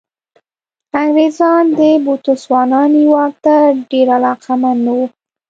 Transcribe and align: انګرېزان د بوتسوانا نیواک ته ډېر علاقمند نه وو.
انګرېزان 1.01 1.63
د 1.77 1.79
بوتسوانا 2.05 2.81
نیواک 2.93 3.33
ته 3.45 3.55
ډېر 3.91 4.07
علاقمند 4.17 4.79
نه 4.85 4.91
وو. 4.97 5.05